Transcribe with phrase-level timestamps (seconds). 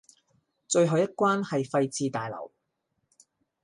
[0.67, 2.51] 最後一關喺廢置大樓